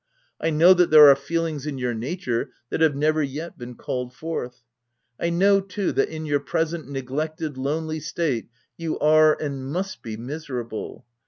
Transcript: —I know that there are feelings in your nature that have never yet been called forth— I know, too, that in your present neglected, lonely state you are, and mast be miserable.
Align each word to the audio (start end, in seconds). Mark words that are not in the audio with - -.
—I 0.41 0.49
know 0.49 0.73
that 0.73 0.89
there 0.89 1.07
are 1.11 1.15
feelings 1.15 1.67
in 1.67 1.77
your 1.77 1.93
nature 1.93 2.49
that 2.71 2.81
have 2.81 2.95
never 2.95 3.21
yet 3.21 3.55
been 3.55 3.75
called 3.75 4.15
forth— 4.15 4.63
I 5.21 5.29
know, 5.29 5.59
too, 5.61 5.91
that 5.91 6.09
in 6.09 6.25
your 6.25 6.39
present 6.39 6.89
neglected, 6.89 7.55
lonely 7.55 7.99
state 7.99 8.49
you 8.77 8.97
are, 8.97 9.39
and 9.39 9.71
mast 9.71 10.01
be 10.01 10.17
miserable. 10.17 11.05